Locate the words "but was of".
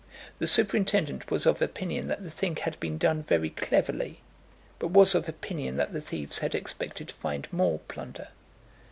4.79-5.29